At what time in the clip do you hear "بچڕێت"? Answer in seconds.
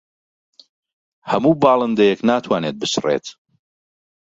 2.81-3.25